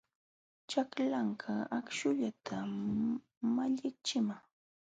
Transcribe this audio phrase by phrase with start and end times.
[0.69, 2.71] Chaklanka akśhullatam
[3.55, 4.43] malliqchiman.